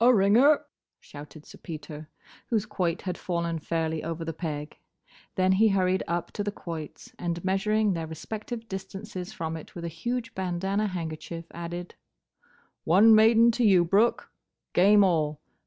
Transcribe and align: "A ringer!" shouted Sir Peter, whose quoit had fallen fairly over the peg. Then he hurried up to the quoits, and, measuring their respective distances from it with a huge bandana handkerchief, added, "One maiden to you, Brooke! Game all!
"A 0.00 0.14
ringer!" 0.14 0.64
shouted 0.98 1.44
Sir 1.44 1.58
Peter, 1.58 2.08
whose 2.46 2.64
quoit 2.64 3.02
had 3.02 3.18
fallen 3.18 3.58
fairly 3.58 4.02
over 4.02 4.24
the 4.24 4.32
peg. 4.32 4.78
Then 5.34 5.52
he 5.52 5.68
hurried 5.68 6.02
up 6.08 6.32
to 6.32 6.42
the 6.42 6.50
quoits, 6.50 7.12
and, 7.18 7.44
measuring 7.44 7.92
their 7.92 8.06
respective 8.06 8.66
distances 8.66 9.34
from 9.34 9.58
it 9.58 9.74
with 9.74 9.84
a 9.84 9.88
huge 9.88 10.34
bandana 10.34 10.86
handkerchief, 10.86 11.44
added, 11.50 11.96
"One 12.84 13.14
maiden 13.14 13.50
to 13.50 13.64
you, 13.66 13.84
Brooke! 13.84 14.30
Game 14.72 15.04
all! 15.04 15.38